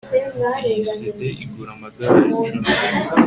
Iyi 0.65 0.79
CD 0.91 1.19
igura 1.43 1.69
amadorari 1.75 2.29
icumi 2.33 2.67